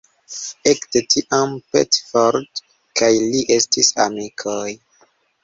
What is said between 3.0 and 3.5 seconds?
kaj li